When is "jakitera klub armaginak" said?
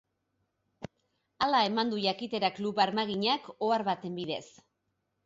2.05-3.47